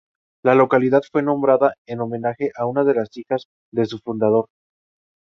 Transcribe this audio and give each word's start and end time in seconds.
La 0.43 0.55
localidad 0.55 1.03
fue 1.11 1.21
nombrada 1.21 1.75
en 1.85 2.01
homenaje 2.01 2.49
a 2.57 2.65
una 2.65 2.83
de 2.83 2.95
las 2.95 3.15
hijas 3.17 3.45
de 3.71 3.85
su 3.85 3.99
fundador. 3.99 4.47